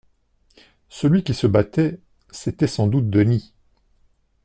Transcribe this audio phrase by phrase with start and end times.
[0.89, 1.99] Celui qui se battait,
[2.31, 3.53] c’était sans doute Denis.